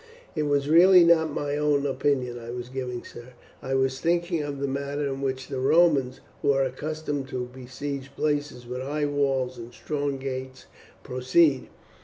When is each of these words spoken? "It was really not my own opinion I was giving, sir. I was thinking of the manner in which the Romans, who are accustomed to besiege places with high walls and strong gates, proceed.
"It 0.35 0.47
was 0.47 0.67
really 0.67 1.03
not 1.03 1.31
my 1.31 1.55
own 1.57 1.85
opinion 1.85 2.39
I 2.39 2.49
was 2.49 2.69
giving, 2.69 3.03
sir. 3.03 3.33
I 3.61 3.75
was 3.75 3.99
thinking 4.01 4.41
of 4.41 4.57
the 4.59 4.67
manner 4.67 5.05
in 5.05 5.21
which 5.21 5.45
the 5.47 5.59
Romans, 5.59 6.21
who 6.41 6.53
are 6.53 6.63
accustomed 6.63 7.27
to 7.27 7.45
besiege 7.45 8.09
places 8.15 8.65
with 8.65 8.81
high 8.81 9.05
walls 9.05 9.59
and 9.59 9.71
strong 9.71 10.17
gates, 10.17 10.65
proceed. 11.03 11.67